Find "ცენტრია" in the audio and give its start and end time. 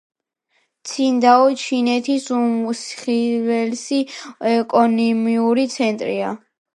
5.75-6.33